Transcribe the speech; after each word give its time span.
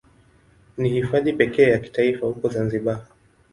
Ni 0.77 0.89
Hifadhi 0.89 1.33
pekee 1.33 1.69
ya 1.69 1.79
kitaifa 1.79 2.25
huko 2.27 2.49
Zanzibar. 2.49 3.05